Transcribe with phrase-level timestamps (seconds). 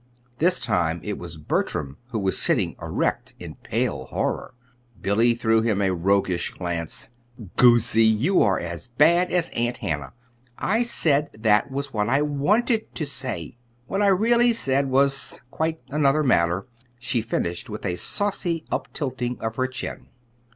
[0.39, 4.55] This time it was Bertram who was sitting erect in pale horror.
[4.99, 7.11] Billy threw him a roguish glance.
[7.55, 8.03] "Goosey!
[8.03, 10.13] You are as bad as Aunt Hannah!
[10.57, 13.59] I said that was what I wanted to say.
[13.85, 16.65] What I really said was quite another matter,"
[16.97, 20.07] she finished with a saucy uptilting of her chin.